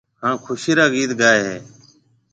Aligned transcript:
هانَ 0.23 0.35
خُوشِي 0.43 0.73
را 0.77 0.85
گِيت 0.93 1.11
گائي 1.21 1.41
هيَ۔ 1.47 1.57